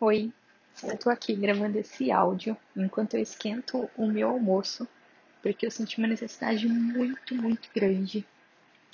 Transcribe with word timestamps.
Oi, 0.00 0.32
eu 0.84 0.96
tô 0.96 1.10
aqui 1.10 1.34
gravando 1.34 1.76
esse 1.76 2.12
áudio 2.12 2.56
enquanto 2.76 3.14
eu 3.14 3.20
esquento 3.20 3.90
o 3.96 4.06
meu 4.06 4.28
almoço, 4.28 4.86
porque 5.42 5.66
eu 5.66 5.72
senti 5.72 5.98
uma 5.98 6.06
necessidade 6.06 6.68
muito, 6.68 7.34
muito 7.34 7.68
grande 7.74 8.24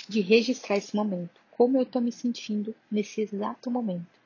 de 0.08 0.22
registrar 0.22 0.78
esse 0.78 0.96
momento, 0.96 1.42
como 1.50 1.78
eu 1.78 1.84
tô 1.84 2.00
me 2.00 2.10
sentindo 2.10 2.74
nesse 2.90 3.20
exato 3.20 3.70
momento. 3.70 4.18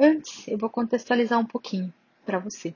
Antes, 0.00 0.48
eu 0.48 0.56
vou 0.56 0.70
contextualizar 0.70 1.38
um 1.38 1.44
pouquinho 1.44 1.92
para 2.24 2.38
você. 2.38 2.74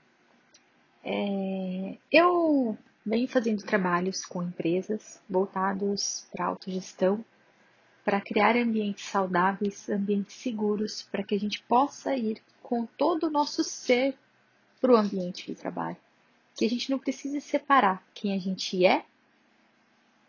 É, 1.02 1.96
eu 2.12 2.76
venho 3.06 3.28
fazendo 3.28 3.62
trabalhos 3.62 4.26
com 4.26 4.42
empresas 4.42 5.22
voltados 5.26 6.26
para 6.30 6.44
autogestão, 6.44 7.24
para 8.10 8.20
criar 8.20 8.56
ambientes 8.56 9.04
saudáveis, 9.04 9.88
ambientes 9.88 10.34
seguros, 10.34 11.00
para 11.12 11.22
que 11.22 11.32
a 11.32 11.38
gente 11.38 11.62
possa 11.62 12.16
ir 12.16 12.42
com 12.60 12.84
todo 12.84 13.28
o 13.28 13.30
nosso 13.30 13.62
ser 13.62 14.16
para 14.80 14.90
o 14.90 14.96
ambiente 14.96 15.46
de 15.46 15.54
trabalho. 15.54 15.96
Que 16.56 16.64
a 16.64 16.68
gente 16.68 16.90
não 16.90 16.98
precise 16.98 17.40
separar 17.40 18.04
quem 18.12 18.34
a 18.34 18.38
gente 18.40 18.84
é 18.84 19.04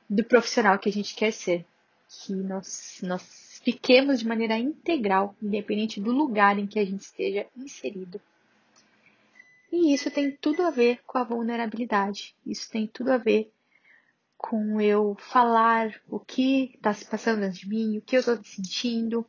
do 0.07 0.23
profissional 0.23 0.77
que 0.77 0.89
a 0.89 0.91
gente 0.91 1.15
quer 1.15 1.33
ser. 1.33 1.65
Que 2.07 2.33
nós, 2.33 2.99
nós 3.01 3.59
fiquemos 3.63 4.19
de 4.19 4.27
maneira 4.27 4.59
integral, 4.59 5.35
independente 5.41 5.99
do 5.99 6.11
lugar 6.11 6.59
em 6.59 6.67
que 6.67 6.77
a 6.77 6.85
gente 6.85 7.01
esteja 7.01 7.47
inserido. 7.57 8.21
E 9.71 9.91
isso 9.91 10.11
tem 10.11 10.29
tudo 10.39 10.61
a 10.61 10.69
ver 10.69 10.99
com 11.07 11.17
a 11.17 11.23
vulnerabilidade. 11.23 12.35
Isso 12.45 12.69
tem 12.69 12.85
tudo 12.85 13.11
a 13.11 13.17
ver 13.17 13.51
com 14.41 14.81
eu 14.81 15.15
falar 15.19 16.01
o 16.09 16.19
que 16.19 16.73
está 16.73 16.91
se 16.93 17.05
passando 17.05 17.41
dentro 17.41 17.59
de 17.59 17.69
mim, 17.69 17.97
o 17.97 18.01
que 18.01 18.15
eu 18.15 18.21
estou 18.21 18.43
sentindo, 18.43 19.25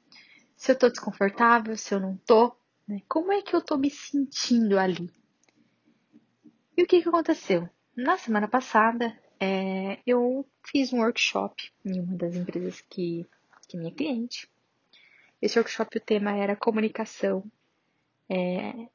se 0.56 0.72
eu 0.72 0.74
estou 0.74 0.88
desconfortável, 0.88 1.76
se 1.76 1.94
eu 1.94 2.00
não 2.00 2.14
estou. 2.14 2.56
Né? 2.88 3.02
Como 3.06 3.30
é 3.30 3.42
que 3.42 3.54
eu 3.54 3.60
estou 3.60 3.76
me 3.76 3.90
sentindo 3.90 4.78
ali? 4.78 5.10
E 6.74 6.82
o 6.82 6.86
que, 6.86 7.02
que 7.02 7.08
aconteceu? 7.08 7.68
Na 7.94 8.16
semana 8.16 8.48
passada, 8.48 9.16
é, 9.38 9.98
eu 10.06 10.48
fiz 10.64 10.94
um 10.94 11.00
workshop 11.00 11.70
em 11.84 12.00
uma 12.00 12.16
das 12.16 12.34
empresas 12.34 12.80
que, 12.80 13.26
que 13.68 13.76
é 13.76 13.80
minha 13.80 13.94
cliente. 13.94 14.48
Esse 15.42 15.58
workshop, 15.58 15.98
o 15.98 16.00
tema 16.00 16.34
era 16.34 16.56
comunicação 16.56 17.44
é, 18.30 18.88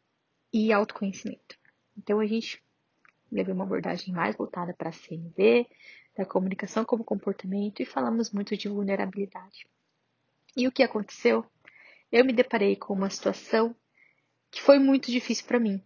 e 0.51 0.73
autoconhecimento. 0.73 1.59
Então, 1.95 2.19
a 2.19 2.25
gente 2.25 2.63
levou 3.37 3.53
uma 3.53 3.63
abordagem 3.63 4.13
mais 4.13 4.35
voltada 4.35 4.73
para 4.73 4.89
a 4.89 4.91
CNV, 4.91 5.67
da 6.17 6.25
comunicação 6.25 6.83
como 6.83 7.03
comportamento, 7.03 7.81
e 7.81 7.85
falamos 7.85 8.31
muito 8.31 8.57
de 8.57 8.67
vulnerabilidade. 8.67 9.67
E 10.55 10.67
o 10.67 10.71
que 10.71 10.83
aconteceu? 10.83 11.45
Eu 12.11 12.25
me 12.25 12.33
deparei 12.33 12.75
com 12.75 12.93
uma 12.93 13.09
situação 13.09 13.75
que 14.49 14.61
foi 14.61 14.79
muito 14.79 15.11
difícil 15.11 15.45
para 15.45 15.59
mim. 15.59 15.81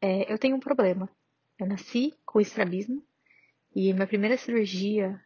É, 0.00 0.32
eu 0.32 0.38
tenho 0.38 0.56
um 0.56 0.60
problema. 0.60 1.08
Eu 1.58 1.66
nasci 1.66 2.14
com 2.24 2.40
estrabismo 2.40 3.02
e 3.74 3.92
minha 3.92 4.06
primeira 4.06 4.36
cirurgia 4.36 5.20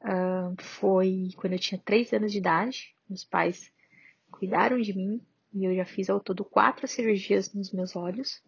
uh, 0.00 0.60
foi 0.60 1.30
quando 1.36 1.52
eu 1.52 1.58
tinha 1.58 1.80
3 1.84 2.12
anos 2.14 2.32
de 2.32 2.38
idade. 2.38 2.96
Meus 3.08 3.24
pais 3.24 3.70
cuidaram 4.30 4.80
de 4.80 4.92
mim 4.92 5.24
e 5.52 5.64
eu 5.64 5.74
já 5.76 5.84
fiz 5.84 6.08
ao 6.08 6.18
todo 6.18 6.44
quatro 6.44 6.88
cirurgias 6.88 7.52
nos 7.52 7.72
meus 7.72 7.94
olhos. 7.94 8.42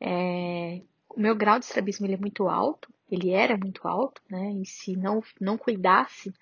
É, 0.00 0.82
o 1.14 1.20
meu 1.20 1.34
grau 1.34 1.58
de 1.58 1.66
estrabismo 1.66 2.06
ele 2.06 2.14
é 2.14 2.18
muito 2.18 2.48
alto, 2.48 2.92
ele 3.10 3.30
era 3.30 3.56
muito 3.56 3.86
alto, 3.86 4.22
né? 4.30 4.52
E 4.52 4.66
se 4.66 4.96
não, 4.96 5.22
não 5.40 5.58
cuidasse, 5.58 6.32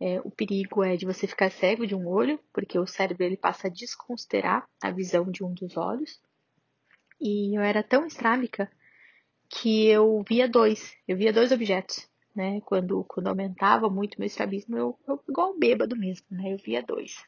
é, 0.00 0.20
o 0.24 0.30
perigo 0.30 0.82
é 0.82 0.96
de 0.96 1.04
você 1.04 1.26
ficar 1.26 1.50
cego 1.50 1.86
de 1.86 1.94
um 1.94 2.08
olho, 2.08 2.40
porque 2.52 2.78
o 2.78 2.86
cérebro 2.86 3.24
ele 3.24 3.36
passa 3.36 3.66
a 3.66 3.70
desconsiderar 3.70 4.66
a 4.82 4.90
visão 4.90 5.30
de 5.30 5.44
um 5.44 5.52
dos 5.52 5.76
olhos. 5.76 6.18
E 7.20 7.54
eu 7.56 7.60
era 7.60 7.82
tão 7.82 8.06
estrábica 8.06 8.70
que 9.48 9.86
eu 9.86 10.24
via 10.26 10.48
dois, 10.48 10.96
eu 11.06 11.16
via 11.16 11.32
dois 11.32 11.52
objetos, 11.52 12.08
né? 12.34 12.60
Quando, 12.62 13.04
quando 13.04 13.26
aumentava 13.26 13.90
muito 13.90 14.18
meu 14.18 14.26
estrabismo, 14.26 14.78
eu, 14.78 14.98
eu 15.06 15.22
igual 15.28 15.52
um 15.52 15.58
bêbado 15.58 15.96
mesmo, 15.96 16.26
né? 16.30 16.52
Eu 16.52 16.56
via 16.56 16.82
dois. 16.82 17.22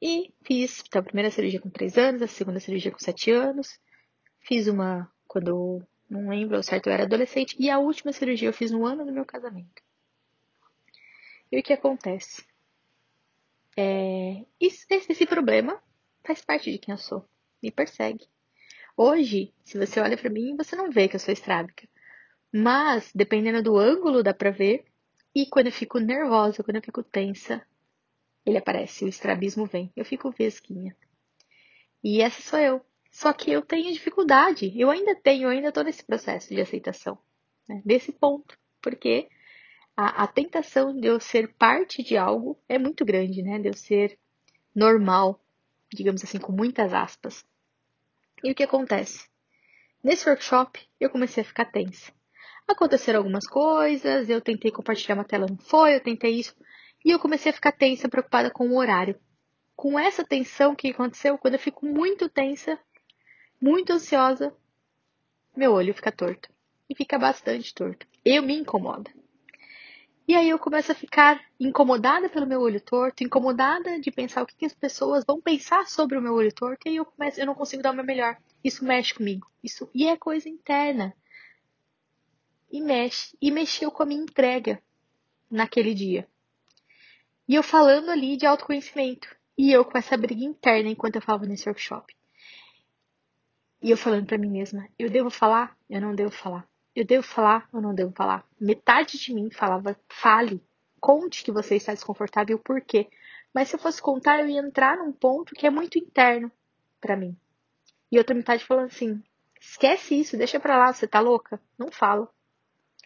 E 0.00 0.32
fiz 0.44 0.82
então, 0.86 1.00
a 1.00 1.04
primeira 1.04 1.30
cirurgia 1.30 1.60
com 1.60 1.70
3 1.70 1.98
anos, 1.98 2.22
a 2.22 2.26
segunda 2.26 2.60
cirurgia 2.60 2.90
com 2.90 2.98
7 2.98 3.30
anos. 3.30 3.78
Fiz 4.40 4.66
uma 4.66 5.10
quando 5.28 5.48
eu 5.48 5.88
não 6.08 6.30
lembro 6.30 6.56
ao 6.56 6.62
certo, 6.62 6.88
eu 6.88 6.92
era 6.92 7.04
adolescente. 7.04 7.54
E 7.58 7.70
a 7.70 7.78
última 7.78 8.12
cirurgia 8.12 8.48
eu 8.48 8.52
fiz 8.52 8.70
no 8.70 8.86
ano 8.86 9.04
do 9.04 9.12
meu 9.12 9.26
casamento. 9.26 9.82
E 11.52 11.58
o 11.58 11.62
que 11.62 11.72
acontece? 11.72 12.44
É, 13.76 14.44
esse, 14.58 14.86
esse 14.90 15.26
problema 15.26 15.80
faz 16.24 16.42
parte 16.42 16.72
de 16.72 16.78
quem 16.78 16.92
eu 16.92 16.98
sou. 16.98 17.24
Me 17.62 17.70
persegue. 17.70 18.26
Hoje, 18.96 19.54
se 19.64 19.78
você 19.78 20.00
olha 20.00 20.16
para 20.16 20.30
mim, 20.30 20.56
você 20.56 20.74
não 20.74 20.90
vê 20.90 21.06
que 21.06 21.14
eu 21.14 21.20
sou 21.20 21.32
estrábica. 21.32 21.88
Mas, 22.52 23.12
dependendo 23.14 23.62
do 23.62 23.78
ângulo, 23.78 24.22
dá 24.22 24.34
pra 24.34 24.50
ver. 24.50 24.84
E 25.34 25.46
quando 25.46 25.66
eu 25.66 25.72
fico 25.72 25.98
nervosa, 25.98 26.64
quando 26.64 26.76
eu 26.76 26.82
fico 26.82 27.02
tensa, 27.02 27.64
ele 28.44 28.58
aparece, 28.58 29.04
o 29.04 29.08
estrabismo 29.08 29.66
vem. 29.66 29.92
Eu 29.94 30.04
fico 30.04 30.30
vesquinha. 30.30 30.96
E 32.02 32.22
essa 32.22 32.40
sou 32.42 32.58
eu. 32.58 32.84
Só 33.18 33.32
que 33.32 33.50
eu 33.50 33.62
tenho 33.62 33.92
dificuldade. 33.92 34.72
Eu 34.80 34.90
ainda 34.90 35.12
tenho, 35.12 35.48
eu 35.48 35.48
ainda 35.48 35.72
tô 35.72 35.82
nesse 35.82 36.04
processo 36.04 36.54
de 36.54 36.60
aceitação. 36.60 37.18
Né? 37.68 37.82
Desse 37.84 38.12
ponto. 38.12 38.56
Porque 38.80 39.28
a, 39.96 40.22
a 40.22 40.26
tentação 40.28 40.96
de 40.96 41.08
eu 41.08 41.18
ser 41.18 41.52
parte 41.54 42.00
de 42.00 42.16
algo 42.16 42.56
é 42.68 42.78
muito 42.78 43.04
grande, 43.04 43.42
né? 43.42 43.58
De 43.58 43.66
eu 43.66 43.74
ser 43.74 44.16
normal, 44.72 45.44
digamos 45.92 46.22
assim, 46.22 46.38
com 46.38 46.52
muitas 46.52 46.94
aspas. 46.94 47.44
E 48.44 48.52
o 48.52 48.54
que 48.54 48.62
acontece? 48.62 49.28
Nesse 50.00 50.28
workshop, 50.28 50.88
eu 51.00 51.10
comecei 51.10 51.42
a 51.42 51.46
ficar 51.46 51.64
tensa. 51.64 52.12
Aconteceram 52.68 53.18
algumas 53.18 53.48
coisas, 53.48 54.30
eu 54.30 54.40
tentei 54.40 54.70
compartilhar 54.70 55.16
uma 55.16 55.24
tela, 55.24 55.48
não 55.50 55.58
foi, 55.58 55.96
eu 55.96 56.00
tentei 56.00 56.36
isso, 56.36 56.54
e 57.04 57.10
eu 57.10 57.18
comecei 57.18 57.50
a 57.50 57.54
ficar 57.54 57.72
tensa, 57.72 58.08
preocupada 58.08 58.48
com 58.48 58.68
o 58.68 58.76
horário. 58.76 59.18
Com 59.74 59.98
essa 59.98 60.24
tensão, 60.24 60.76
que 60.76 60.90
aconteceu? 60.90 61.36
Quando 61.36 61.54
eu 61.54 61.60
fico 61.60 61.84
muito 61.84 62.28
tensa, 62.28 62.78
muito 63.60 63.92
ansiosa, 63.92 64.54
meu 65.56 65.72
olho 65.72 65.94
fica 65.94 66.12
torto. 66.12 66.48
E 66.88 66.94
fica 66.94 67.18
bastante 67.18 67.74
torto. 67.74 68.06
Eu 68.24 68.42
me 68.42 68.54
incomoda. 68.54 69.10
E 70.28 70.34
aí 70.34 70.50
eu 70.50 70.58
começo 70.58 70.92
a 70.92 70.94
ficar 70.94 71.42
incomodada 71.58 72.28
pelo 72.28 72.46
meu 72.46 72.60
olho 72.60 72.80
torto, 72.80 73.24
incomodada 73.24 73.98
de 73.98 74.10
pensar 74.10 74.42
o 74.42 74.46
que, 74.46 74.54
que 74.54 74.66
as 74.66 74.74
pessoas 74.74 75.24
vão 75.24 75.40
pensar 75.40 75.86
sobre 75.86 76.18
o 76.18 76.20
meu 76.20 76.34
olho 76.34 76.52
torto, 76.52 76.86
e 76.86 76.90
aí 76.90 76.96
eu 76.96 77.06
começo, 77.06 77.40
eu 77.40 77.46
não 77.46 77.54
consigo 77.54 77.82
dar 77.82 77.92
o 77.92 77.94
meu 77.94 78.04
melhor. 78.04 78.36
Isso 78.62 78.84
mexe 78.84 79.14
comigo. 79.14 79.50
Isso 79.64 79.88
e 79.94 80.06
é 80.06 80.18
coisa 80.18 80.46
interna. 80.46 81.14
E 82.70 82.80
mexe, 82.82 83.34
e 83.40 83.50
mexeu 83.50 83.90
com 83.90 84.02
a 84.02 84.06
minha 84.06 84.22
entrega 84.22 84.82
naquele 85.50 85.94
dia. 85.94 86.28
E 87.48 87.54
eu 87.54 87.62
falando 87.62 88.10
ali 88.10 88.36
de 88.36 88.44
autoconhecimento, 88.44 89.34
e 89.56 89.72
eu 89.72 89.82
com 89.82 89.96
essa 89.96 90.14
briga 90.14 90.44
interna 90.44 90.90
enquanto 90.90 91.16
eu 91.16 91.22
falava 91.22 91.46
nesse 91.46 91.66
workshop. 91.66 92.14
E 93.80 93.90
eu 93.90 93.96
falando 93.96 94.26
para 94.26 94.38
mim 94.38 94.50
mesma, 94.50 94.88
eu 94.98 95.08
devo 95.08 95.30
falar? 95.30 95.76
Eu 95.88 96.00
não 96.00 96.14
devo 96.14 96.32
falar. 96.32 96.66
Eu 96.94 97.04
devo 97.04 97.22
falar 97.22 97.68
ou 97.72 97.80
não 97.80 97.94
devo 97.94 98.12
falar? 98.12 98.44
Metade 98.60 99.18
de 99.18 99.32
mim 99.32 99.50
falava, 99.50 99.96
fale, 100.08 100.60
conte 101.00 101.44
que 101.44 101.52
você 101.52 101.76
está 101.76 101.94
desconfortável 101.94 102.56
e 102.56 102.58
o 102.58 102.62
porquê. 102.62 103.08
Mas 103.54 103.68
se 103.68 103.76
eu 103.76 103.78
fosse 103.78 104.02
contar, 104.02 104.40
eu 104.40 104.48
ia 104.48 104.60
entrar 104.60 104.96
num 104.96 105.12
ponto 105.12 105.54
que 105.54 105.66
é 105.66 105.70
muito 105.70 105.98
interno 105.98 106.50
para 107.00 107.16
mim. 107.16 107.36
E 108.10 108.18
outra 108.18 108.34
metade 108.34 108.64
falando 108.64 108.86
assim: 108.86 109.22
esquece 109.60 110.18
isso, 110.18 110.36
deixa 110.36 110.58
pra 110.58 110.76
lá, 110.76 110.92
você 110.92 111.06
tá 111.06 111.20
louca? 111.20 111.60
Não 111.78 111.90
fala. 111.90 112.28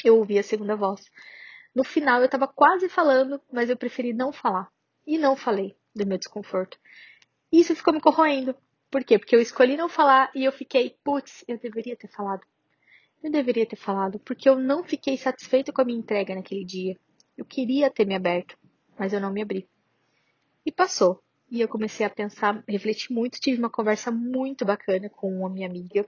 Eu 0.05 0.17
ouvi 0.17 0.39
a 0.39 0.43
segunda 0.43 0.75
voz. 0.75 1.05
No 1.75 1.85
final 1.85 2.23
eu 2.23 2.29
tava 2.29 2.47
quase 2.49 2.89
falando, 2.89 3.41
mas 3.53 3.71
eu 3.71 3.77
preferi 3.77 4.13
não 4.13 4.33
falar. 4.33 4.71
E 5.07 5.19
não 5.19 5.37
falei 5.37 5.77
do 5.95 6.07
meu 6.07 6.19
desconforto. 6.19 6.79
Isso 7.51 7.75
ficou 7.75 7.93
me 7.93 8.01
corroendo. 8.01 8.55
Por 8.93 9.03
quê? 9.03 9.19
Porque 9.19 9.35
eu 9.35 9.41
escolhi 9.41 9.75
não 9.75 9.89
falar 9.89 10.31
e 10.35 10.45
eu 10.45 10.53
fiquei, 10.53 10.99
putz, 11.03 11.43
eu 11.49 11.59
deveria 11.59 11.97
ter 11.97 12.09
falado. 12.09 12.47
Eu 13.23 13.31
deveria 13.31 13.65
ter 13.65 13.77
falado, 13.77 14.19
porque 14.19 14.47
eu 14.47 14.55
não 14.55 14.85
fiquei 14.85 15.17
satisfeita 15.17 15.73
com 15.73 15.81
a 15.81 15.85
minha 15.87 15.99
entrega 15.99 16.35
naquele 16.35 16.63
dia. 16.63 16.99
Eu 17.35 17.47
queria 17.47 17.91
ter 17.91 18.05
me 18.05 18.15
aberto, 18.15 18.55
mas 18.99 19.15
eu 19.15 19.21
não 19.21 19.33
me 19.33 19.41
abri. 19.41 19.67
E 20.67 20.71
passou. 20.71 21.23
E 21.51 21.63
eu 21.63 21.69
comecei 21.69 22.05
a 22.05 22.11
pensar, 22.11 22.63
refletir 22.69 23.15
muito, 23.15 23.41
tive 23.41 23.59
uma 23.59 23.71
conversa 23.71 24.11
muito 24.11 24.63
bacana 24.63 25.09
com 25.09 25.39
uma 25.39 25.49
minha 25.49 25.67
amiga, 25.67 26.07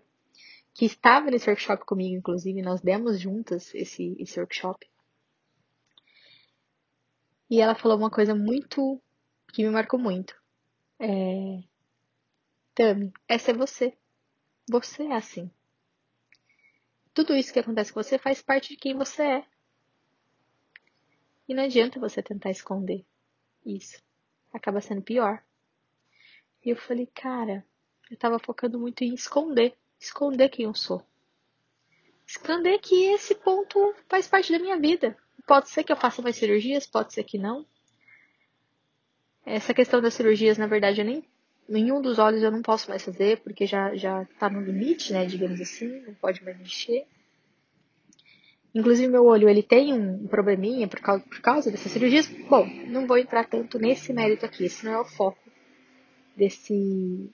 que 0.74 0.84
estava 0.84 1.30
nesse 1.30 1.48
workshop 1.48 1.86
comigo, 1.86 2.14
inclusive, 2.14 2.60
nós 2.60 2.82
demos 2.82 3.18
juntas 3.18 3.74
esse, 3.74 4.14
esse 4.18 4.38
workshop. 4.38 4.86
E 7.48 7.62
ela 7.62 7.74
falou 7.74 7.96
uma 7.96 8.10
coisa 8.10 8.34
muito 8.34 9.00
que 9.54 9.62
me 9.62 9.70
marcou 9.70 9.98
muito. 9.98 10.34
É... 11.00 11.62
Tami, 12.74 13.12
essa 13.28 13.50
é 13.50 13.54
você. 13.54 13.96
Você 14.68 15.04
é 15.04 15.14
assim 15.14 15.50
tudo 17.14 17.36
isso 17.36 17.52
que 17.52 17.60
acontece 17.60 17.92
com 17.92 18.02
você 18.02 18.18
faz 18.18 18.42
parte 18.42 18.70
de 18.70 18.76
quem 18.76 18.94
você 18.94 19.22
é. 19.22 19.46
E 21.48 21.54
não 21.54 21.62
adianta 21.62 22.00
você 22.00 22.20
tentar 22.20 22.50
esconder 22.50 23.06
isso. 23.64 24.02
Acaba 24.52 24.80
sendo 24.80 25.00
pior. 25.00 25.42
E 26.64 26.70
eu 26.70 26.76
falei, 26.76 27.06
cara, 27.06 27.64
eu 28.10 28.16
tava 28.16 28.38
focando 28.38 28.78
muito 28.80 29.04
em 29.04 29.14
esconder, 29.14 29.76
esconder 30.00 30.48
quem 30.48 30.64
eu 30.64 30.74
sou. 30.74 31.06
Esconder 32.26 32.78
que 32.78 33.12
esse 33.12 33.34
ponto 33.34 33.94
faz 34.08 34.26
parte 34.26 34.50
da 34.50 34.58
minha 34.58 34.78
vida. 34.78 35.16
Pode 35.46 35.68
ser 35.68 35.84
que 35.84 35.92
eu 35.92 35.96
faça 35.96 36.22
mais 36.22 36.36
cirurgias, 36.36 36.86
pode 36.86 37.12
ser 37.12 37.22
que 37.22 37.38
não. 37.38 37.66
Essa 39.44 39.74
questão 39.74 40.00
das 40.00 40.14
cirurgias, 40.14 40.56
na 40.56 40.66
verdade, 40.66 41.00
eu 41.00 41.04
nem 41.04 41.22
nenhum 41.68 42.00
dos 42.00 42.18
olhos 42.18 42.42
eu 42.42 42.50
não 42.50 42.62
posso 42.62 42.88
mais 42.88 43.02
fazer, 43.02 43.40
porque 43.40 43.66
já 43.66 43.94
já 43.94 44.24
tá 44.38 44.48
no 44.48 44.60
limite, 44.60 45.12
né, 45.12 45.24
digamos 45.26 45.60
assim, 45.60 46.00
não 46.00 46.14
pode 46.14 46.42
mais 46.44 46.58
mexer. 46.58 47.06
Inclusive 48.74 49.08
meu 49.08 49.24
olho, 49.24 49.48
ele 49.48 49.62
tem 49.62 49.92
um 49.92 50.26
probleminha 50.26 50.88
por 50.88 51.00
causa, 51.00 51.24
por 51.24 51.40
causa 51.40 51.70
dessas 51.70 51.92
cirurgias. 51.92 52.26
Bom, 52.26 52.66
não 52.88 53.06
vou 53.06 53.16
entrar 53.16 53.44
tanto 53.46 53.78
nesse 53.78 54.12
mérito 54.12 54.44
aqui, 54.44 54.64
esse 54.64 54.84
não 54.84 54.92
é 54.92 55.00
o 55.00 55.04
foco 55.04 55.38
desse... 56.36 57.30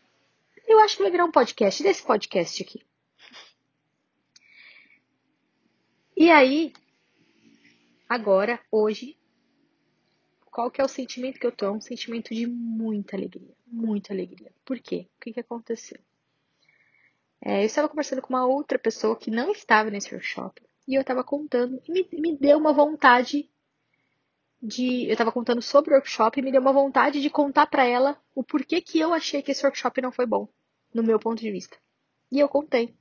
Eu 0.66 0.78
acho 0.80 0.96
que 0.96 1.02
vai 1.02 1.10
virar 1.10 1.24
um 1.24 1.32
podcast, 1.32 1.82
desse 1.82 2.04
podcast 2.04 2.62
aqui. 2.62 2.82
E 6.14 6.30
aí, 6.30 6.74
agora, 8.06 8.60
hoje, 8.70 9.16
qual 10.50 10.70
que 10.70 10.80
é 10.80 10.84
o 10.84 10.88
sentimento 10.88 11.40
que 11.40 11.46
eu 11.46 11.52
tô? 11.52 11.64
É 11.64 11.70
um 11.70 11.80
sentimento 11.80 12.34
de 12.34 12.46
muita 12.46 13.16
alegria, 13.16 13.54
muita 13.70 14.12
alegria. 14.12 14.52
Por 14.64 14.78
quê? 14.78 15.08
O 15.16 15.20
que, 15.20 15.32
que 15.32 15.40
aconteceu? 15.40 15.98
É, 17.42 17.62
eu 17.62 17.66
estava 17.66 17.88
conversando 17.88 18.20
com 18.20 18.28
uma 18.28 18.46
outra 18.46 18.78
pessoa 18.78 19.16
que 19.16 19.30
não 19.30 19.50
estava 19.50 19.90
nesse 19.90 20.12
workshop 20.12 20.62
e 20.86 20.94
eu 20.94 21.00
estava 21.00 21.24
contando 21.24 21.80
e 21.88 21.92
me, 21.92 22.08
me 22.12 22.36
deu 22.36 22.58
uma 22.58 22.72
vontade 22.72 23.48
de. 24.62 25.06
Eu 25.06 25.12
estava 25.12 25.32
contando 25.32 25.62
sobre 25.62 25.92
o 25.92 25.94
workshop 25.94 26.38
e 26.38 26.42
me 26.42 26.52
deu 26.52 26.60
uma 26.60 26.72
vontade 26.72 27.20
de 27.20 27.30
contar 27.30 27.66
para 27.66 27.84
ela 27.84 28.20
o 28.34 28.44
porquê 28.44 28.80
que 28.80 28.98
eu 28.98 29.14
achei 29.14 29.42
que 29.42 29.52
esse 29.52 29.64
workshop 29.64 30.02
não 30.02 30.12
foi 30.12 30.26
bom, 30.26 30.48
no 30.92 31.02
meu 31.02 31.18
ponto 31.18 31.40
de 31.40 31.50
vista. 31.50 31.76
E 32.30 32.38
eu 32.38 32.48
contei. 32.48 32.94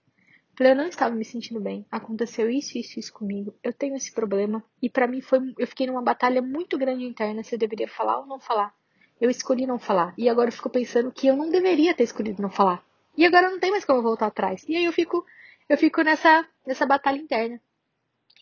Falei, 0.57 0.74
eu 0.74 0.77
não 0.77 0.88
estava 0.88 1.15
me 1.15 1.24
sentindo 1.24 1.62
bem. 1.62 1.86
Aconteceu 1.89 2.50
isso, 2.50 2.77
isso, 2.77 3.00
isso 3.00 3.13
comigo. 3.13 3.56
Eu 3.63 3.72
tenho 3.72 3.95
esse 3.95 4.12
problema. 4.12 4.63
E 4.81 4.89
para 4.89 5.07
mim 5.07 5.22
foi. 5.22 5.39
Eu 5.57 5.68
fiquei 5.68 5.88
numa 5.88 6.01
batalha 6.01 6.42
muito 6.42 6.77
grande 6.77 7.06
interna 7.06 7.44
se 7.44 7.56
eu 7.56 7.60
deveria 7.60 7.88
falar 7.88 8.19
ou 8.19 8.25
não 8.25 8.39
falar. 8.39 8.75
Eu 9.19 9.30
escolhi 9.30 9.66
não 9.66 9.80
falar. 9.80 10.13
E 10.18 10.30
agora 10.30 10.50
eu 10.50 10.54
fico 10.54 10.69
pensando 10.69 11.12
que 11.12 11.27
eu 11.27 11.36
não 11.36 11.50
deveria 11.50 11.94
ter 11.94 12.04
escolhido 12.04 12.42
não 12.42 12.50
falar. 12.50 12.83
E 13.18 13.25
agora 13.25 13.50
não 13.50 13.60
tem 13.60 13.71
mais 13.71 13.86
como 13.86 14.01
voltar 14.01 14.27
atrás. 14.27 14.63
E 14.68 14.75
aí 14.75 14.86
eu 14.86 14.94
fico, 14.94 15.25
eu 15.68 15.77
fico 15.77 16.01
nessa, 16.01 16.48
nessa 16.66 16.86
batalha 16.86 17.18
interna. 17.18 17.62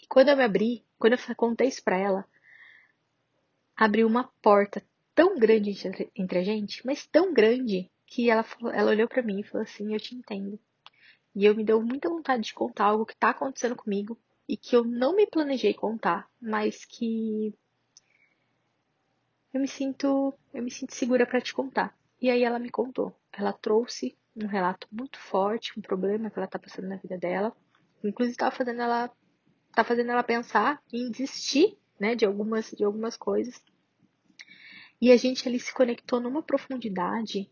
E 0.03 0.07
quando 0.07 0.29
eu 0.29 0.38
me 0.38 0.44
abri, 0.44 0.83
quando 1.00 1.13
eu 1.13 1.35
contei 1.35 1.68
isso 1.68 1.83
pra 1.83 1.97
ela, 1.97 2.25
abriu 3.75 4.07
uma 4.07 4.25
porta 4.41 4.83
tão 5.15 5.38
grande 5.38 5.71
entre, 5.71 6.12
entre 6.15 6.39
a 6.39 6.44
gente, 6.44 6.85
mas 6.85 7.07
tão 7.07 7.33
grande, 7.33 7.89
que 8.07 8.30
ela, 8.30 8.45
ela 8.73 8.91
olhou 8.91 9.07
para 9.07 9.21
mim 9.21 9.41
e 9.41 9.44
falou 9.44 9.63
assim: 9.63 9.94
Eu 9.94 10.00
te 10.00 10.15
entendo. 10.15 10.57
E 11.35 11.45
eu 11.45 11.53
me 11.53 11.63
deu 11.63 11.81
muita 11.81 12.09
vontade 12.09 12.44
de 12.44 12.53
contar 12.53 12.85
algo 12.85 13.06
que 13.06 13.15
tá 13.15 13.30
acontecendo 13.30 13.75
comigo 13.75 14.18
e 14.47 14.57
que 14.57 14.75
eu 14.75 14.83
não 14.83 15.15
me 15.15 15.27
planejei 15.27 15.73
contar, 15.73 16.27
mas 16.41 16.85
que 16.85 17.53
eu 19.57 19.62
me 19.62 19.68
sinto, 19.68 20.33
eu 20.54 20.63
me 20.63 20.69
sinto 20.69 20.94
segura 20.94 21.25
para 21.25 21.42
te 21.42 21.54
contar. 21.54 21.98
E 22.21 22.30
aí 22.30 22.44
ela 22.44 22.59
me 22.59 22.69
contou. 22.69 23.13
Ela 23.33 23.51
trouxe 23.51 24.15
um 24.36 24.45
relato 24.45 24.88
muito 24.92 25.19
forte, 25.19 25.77
um 25.77 25.81
problema 25.81 26.30
que 26.30 26.38
ela 26.38 26.48
tá 26.48 26.59
passando 26.59 26.88
na 26.88 26.98
vida 26.98 27.18
dela, 27.18 27.56
inclusive 28.04 28.33
estava 28.33 28.56
fazendo 28.56 28.81
ela 28.81 29.12
tá 29.74 29.83
fazendo 29.83 30.12
ela 30.12 30.24
pensar 30.24 30.81
em 30.94 31.09
desistir, 31.09 31.77
né, 32.00 32.15
de 32.15 32.25
algumas 32.25 32.69
de 32.69 32.83
algumas 32.83 33.18
coisas. 33.18 33.62
E 35.01 35.12
a 35.12 35.18
gente 35.18 35.48
ali 35.48 35.59
se 35.59 35.74
conectou 35.74 36.19
numa 36.19 36.44
profundidade 36.44 37.51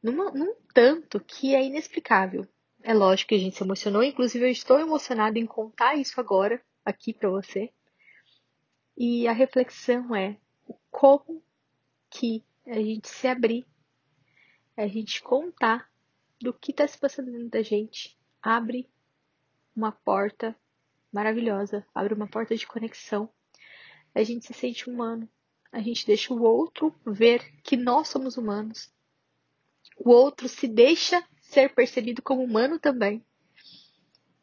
numa, 0.00 0.30
num 0.30 0.54
tanto 0.72 1.18
que 1.18 1.54
é 1.54 1.64
inexplicável. 1.64 2.46
É 2.82 2.94
lógico 2.94 3.30
que 3.30 3.34
a 3.34 3.38
gente 3.38 3.56
se 3.56 3.64
emocionou, 3.64 4.04
inclusive 4.04 4.44
eu 4.44 4.50
estou 4.50 4.78
emocionada 4.78 5.38
em 5.38 5.46
contar 5.46 5.96
isso 5.96 6.20
agora 6.20 6.62
aqui 6.84 7.12
para 7.12 7.30
você. 7.30 7.72
E 8.96 9.26
a 9.26 9.32
reflexão 9.32 10.14
é 10.14 10.38
como 10.94 11.42
que 12.08 12.44
a 12.64 12.76
gente 12.76 13.08
se 13.08 13.26
abrir, 13.26 13.66
a 14.76 14.86
gente 14.86 15.20
contar 15.20 15.90
do 16.40 16.54
que 16.54 16.70
está 16.70 16.86
se 16.86 16.96
passando 16.96 17.32
dentro 17.32 17.48
da 17.48 17.62
gente, 17.62 18.16
abre 18.40 18.88
uma 19.74 19.90
porta 19.90 20.54
maravilhosa, 21.12 21.84
abre 21.92 22.14
uma 22.14 22.28
porta 22.28 22.54
de 22.56 22.64
conexão. 22.64 23.28
A 24.14 24.22
gente 24.22 24.46
se 24.46 24.54
sente 24.54 24.88
humano, 24.88 25.28
a 25.72 25.80
gente 25.80 26.06
deixa 26.06 26.32
o 26.32 26.40
outro 26.44 26.94
ver 27.04 27.60
que 27.62 27.76
nós 27.76 28.06
somos 28.06 28.36
humanos, 28.36 28.88
o 29.98 30.10
outro 30.10 30.48
se 30.48 30.68
deixa 30.68 31.26
ser 31.40 31.74
percebido 31.74 32.22
como 32.22 32.44
humano 32.44 32.78
também. 32.78 33.26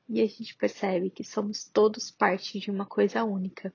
E 0.09 0.21
a 0.21 0.27
gente 0.27 0.53
percebe 0.57 1.09
que 1.09 1.24
somos 1.24 1.63
todos 1.63 2.12
parte 2.12 2.59
de 2.59 2.69
uma 2.69 2.86
coisa 2.86 3.24
única. 3.24 3.74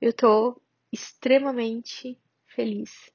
Eu 0.00 0.12
tô 0.12 0.60
extremamente 0.92 2.20
feliz 2.46 3.12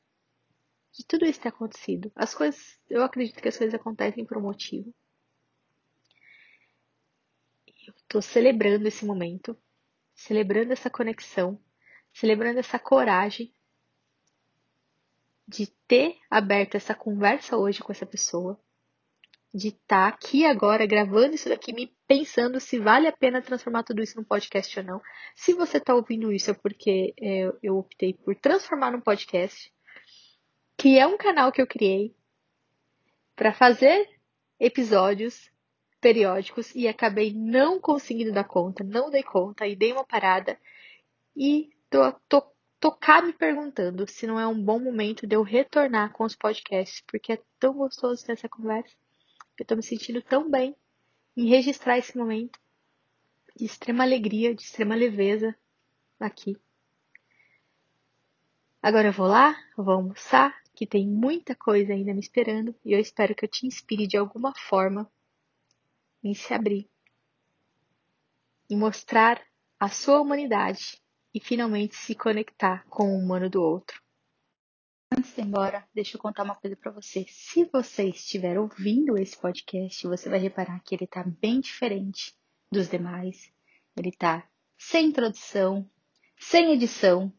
de 0.91 1.05
tudo 1.05 1.25
isso 1.25 1.41
ter 1.41 1.49
acontecido. 1.49 2.11
As 2.15 2.35
coisas, 2.35 2.79
eu 2.89 3.03
acredito 3.03 3.41
que 3.41 3.47
as 3.47 3.57
coisas 3.57 3.73
acontecem 3.73 4.25
por 4.25 4.37
um 4.37 4.41
motivo. 4.41 4.93
Eu 7.87 7.93
tô 8.07 8.21
celebrando 8.21 8.87
esse 8.87 9.05
momento, 9.05 9.57
celebrando 10.13 10.71
essa 10.71 10.89
conexão, 10.89 11.59
celebrando 12.13 12.59
essa 12.59 12.77
coragem 12.77 13.53
de 15.47 15.67
ter 15.87 16.17
aberto 16.29 16.75
essa 16.75 16.93
conversa 16.93 17.57
hoje 17.57 17.81
com 17.81 17.91
essa 17.91 18.05
pessoa, 18.05 18.62
de 19.53 19.67
estar 19.67 19.85
tá 19.87 20.07
aqui 20.07 20.45
agora 20.45 20.85
gravando 20.85 21.35
isso 21.35 21.47
daqui, 21.47 21.71
me 21.71 21.93
pensando 22.07 22.59
se 22.59 22.79
vale 22.79 23.07
a 23.07 23.11
pena 23.11 23.41
transformar 23.41 23.83
tudo 23.83 24.01
isso 24.01 24.17
num 24.17 24.23
podcast 24.23 24.79
ou 24.79 24.85
não. 24.85 25.01
Se 25.35 25.53
você 25.53 25.77
está 25.77 25.93
ouvindo 25.93 26.31
isso 26.31 26.49
é 26.49 26.53
porque 26.53 27.13
é, 27.21 27.51
eu 27.61 27.77
optei 27.77 28.13
por 28.13 28.35
transformar 28.35 28.91
num 28.91 29.01
podcast, 29.01 29.71
que 30.75 30.97
é 30.97 31.05
um 31.05 31.17
canal 31.17 31.51
que 31.51 31.61
eu 31.61 31.67
criei 31.67 32.15
para 33.35 33.53
fazer 33.53 34.09
episódios 34.59 35.51
periódicos 36.01 36.73
e 36.75 36.87
acabei 36.87 37.33
não 37.33 37.79
conseguindo 37.79 38.31
dar 38.31 38.43
conta, 38.43 38.83
não 38.83 39.09
dei 39.09 39.23
conta 39.23 39.67
e 39.67 39.75
dei 39.75 39.91
uma 39.91 40.05
parada 40.05 40.59
e 41.35 41.69
tô, 41.89 42.11
tô 42.27 42.53
tocar 42.79 43.23
me 43.23 43.31
perguntando 43.31 44.05
se 44.05 44.27
não 44.27 44.37
é 44.37 44.45
um 44.45 44.61
bom 44.61 44.77
momento 44.77 45.25
de 45.25 45.35
eu 45.35 45.41
retornar 45.41 46.11
com 46.11 46.25
os 46.25 46.35
podcasts, 46.35 47.01
porque 47.07 47.31
é 47.31 47.41
tão 47.57 47.75
gostoso 47.75 48.25
ter 48.25 48.33
essa 48.33 48.49
conversa. 48.49 48.93
Eu 49.59 49.65
tô 49.65 49.75
me 49.75 49.83
sentindo 49.83 50.21
tão 50.21 50.49
bem 50.49 50.75
em 51.37 51.47
registrar 51.47 51.97
esse 51.97 52.17
momento 52.17 52.59
de 53.55 53.65
extrema 53.65 54.03
alegria, 54.03 54.53
de 54.53 54.63
extrema 54.63 54.95
leveza 54.95 55.55
aqui. 56.19 56.57
Agora 58.81 59.07
eu 59.07 59.13
vou 59.13 59.27
lá, 59.27 59.55
eu 59.77 59.83
vou 59.83 59.93
almoçar, 59.93 60.53
que 60.75 60.87
tem 60.87 61.07
muita 61.07 61.55
coisa 61.55 61.93
ainda 61.93 62.13
me 62.13 62.19
esperando 62.19 62.75
e 62.83 62.91
eu 62.93 62.99
espero 62.99 63.35
que 63.35 63.45
eu 63.45 63.49
te 63.49 63.65
inspire 63.65 64.07
de 64.07 64.17
alguma 64.17 64.53
forma 64.55 65.09
em 66.23 66.33
se 66.33 66.53
abrir, 66.53 66.89
em 68.69 68.77
mostrar 68.77 69.41
a 69.79 69.87
sua 69.87 70.19
humanidade 70.19 71.01
e 71.33 71.39
finalmente 71.39 71.95
se 71.95 72.15
conectar 72.15 72.85
com 72.89 73.15
o 73.15 73.17
humano 73.17 73.49
do 73.49 73.61
outro. 73.61 74.02
Antes 75.15 75.35
de 75.35 75.41
ir 75.41 75.45
embora, 75.45 75.87
deixa 75.93 76.17
eu 76.17 76.21
contar 76.21 76.41
uma 76.41 76.55
coisa 76.55 76.75
para 76.75 76.91
você. 76.91 77.23
Se 77.29 77.65
você 77.65 78.09
estiver 78.09 78.57
ouvindo 78.57 79.15
esse 79.15 79.37
podcast, 79.37 80.07
você 80.07 80.27
vai 80.27 80.39
reparar 80.39 80.81
que 80.83 80.95
ele 80.95 81.03
está 81.03 81.23
bem 81.23 81.59
diferente 81.59 82.33
dos 82.71 82.89
demais. 82.89 83.47
Ele 83.95 84.09
está 84.09 84.43
sem 84.75 85.05
introdução, 85.05 85.87
sem 86.39 86.73
edição, 86.73 87.31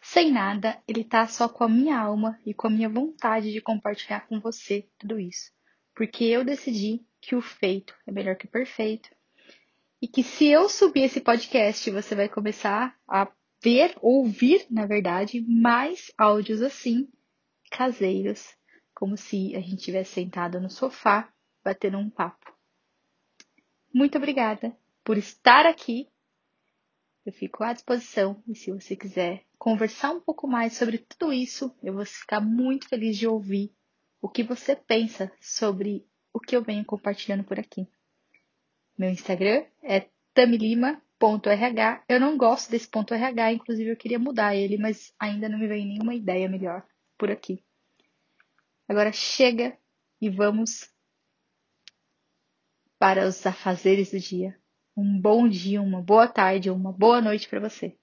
sem 0.00 0.32
nada. 0.32 0.82
Ele 0.88 1.02
está 1.02 1.26
só 1.26 1.50
com 1.50 1.64
a 1.64 1.68
minha 1.68 2.00
alma 2.00 2.40
e 2.46 2.54
com 2.54 2.68
a 2.68 2.70
minha 2.70 2.88
vontade 2.88 3.52
de 3.52 3.60
compartilhar 3.60 4.26
com 4.26 4.40
você 4.40 4.88
tudo 4.98 5.20
isso. 5.20 5.52
Porque 5.94 6.24
eu 6.24 6.42
decidi 6.42 7.04
que 7.20 7.36
o 7.36 7.42
feito 7.42 7.94
é 8.06 8.10
melhor 8.10 8.36
que 8.36 8.46
o 8.46 8.50
perfeito. 8.50 9.10
E 10.00 10.08
que 10.08 10.22
se 10.22 10.46
eu 10.46 10.66
subir 10.66 11.02
esse 11.02 11.20
podcast, 11.20 11.90
você 11.90 12.14
vai 12.14 12.28
começar 12.30 12.96
a 13.06 13.30
ver, 13.62 13.94
ouvir, 14.00 14.66
na 14.70 14.86
verdade, 14.86 15.44
mais 15.46 16.10
áudios 16.16 16.62
assim, 16.62 17.06
caseiros, 17.68 18.56
como 18.94 19.16
se 19.16 19.54
a 19.54 19.60
gente 19.60 19.84
tivesse 19.84 20.14
sentado 20.14 20.60
no 20.60 20.68
sofá, 20.68 21.32
batendo 21.62 21.98
um 21.98 22.10
papo. 22.10 22.52
Muito 23.94 24.18
obrigada 24.18 24.76
por 25.04 25.16
estar 25.16 25.66
aqui. 25.66 26.08
Eu 27.24 27.32
fico 27.32 27.62
à 27.62 27.72
disposição 27.72 28.42
e 28.46 28.54
se 28.54 28.72
você 28.72 28.96
quiser 28.96 29.44
conversar 29.58 30.10
um 30.10 30.20
pouco 30.20 30.48
mais 30.48 30.74
sobre 30.74 30.98
tudo 30.98 31.32
isso, 31.32 31.74
eu 31.82 31.94
vou 31.94 32.04
ficar 32.04 32.40
muito 32.40 32.88
feliz 32.88 33.16
de 33.16 33.26
ouvir 33.26 33.72
o 34.20 34.28
que 34.28 34.42
você 34.42 34.74
pensa 34.74 35.30
sobre 35.40 36.06
o 36.32 36.40
que 36.40 36.56
eu 36.56 36.62
venho 36.62 36.84
compartilhando 36.84 37.44
por 37.44 37.58
aqui. 37.58 37.88
Meu 38.98 39.10
Instagram 39.10 39.64
é 39.82 40.08
tamilima 40.34 41.00
ponto 41.18 41.48
.rh. 41.48 42.02
Eu 42.08 42.20
não 42.20 42.36
gosto 42.36 42.70
desse 42.70 42.88
ponto 42.88 43.14
.rh, 43.14 43.52
inclusive 43.52 43.90
eu 43.90 43.96
queria 43.96 44.18
mudar 44.18 44.54
ele, 44.54 44.78
mas 44.78 45.12
ainda 45.18 45.48
não 45.48 45.58
me 45.58 45.66
veio 45.66 45.86
nenhuma 45.86 46.14
ideia 46.14 46.48
melhor 46.48 46.84
por 47.18 47.30
aqui. 47.30 47.62
Agora 48.88 49.12
chega 49.12 49.76
e 50.20 50.30
vamos 50.30 50.90
para 52.98 53.26
os 53.26 53.44
afazeres 53.44 54.12
do 54.12 54.20
dia. 54.20 54.58
Um 54.96 55.20
bom 55.20 55.48
dia, 55.48 55.82
uma 55.82 56.00
boa 56.00 56.26
tarde 56.26 56.70
ou 56.70 56.76
uma 56.76 56.92
boa 56.92 57.20
noite 57.20 57.48
para 57.48 57.60
você. 57.60 57.97